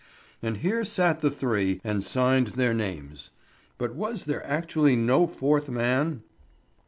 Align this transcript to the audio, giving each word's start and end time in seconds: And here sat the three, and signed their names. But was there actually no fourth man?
And 0.41 0.57
here 0.57 0.83
sat 0.83 1.19
the 1.19 1.29
three, 1.29 1.79
and 1.83 2.03
signed 2.03 2.47
their 2.57 2.73
names. 2.73 3.29
But 3.77 3.93
was 3.93 4.23
there 4.25 4.43
actually 4.47 4.95
no 4.95 5.27
fourth 5.27 5.69
man? 5.69 6.23